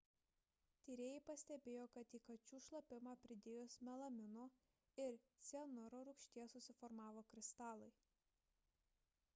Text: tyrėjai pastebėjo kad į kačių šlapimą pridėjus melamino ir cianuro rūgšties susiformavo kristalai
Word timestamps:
tyrėjai 0.85 1.17
pastebėjo 1.25 1.83
kad 1.97 2.15
į 2.17 2.19
kačių 2.29 2.61
šlapimą 2.67 3.13
pridėjus 3.25 3.75
melamino 3.89 4.47
ir 5.05 5.19
cianuro 5.51 6.01
rūgšties 6.09 6.57
susiformavo 6.57 7.25
kristalai 7.35 7.93